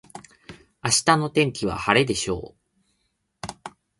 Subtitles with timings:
[0.83, 2.55] 明日の天気は晴れでしょ
[3.45, 3.57] う。